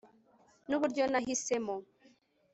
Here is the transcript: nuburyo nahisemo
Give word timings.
nuburyo 0.67 1.03
nahisemo 1.11 1.75